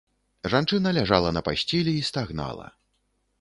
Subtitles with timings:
[0.53, 2.67] Жанчына ляжала на пасцелі і стагнала.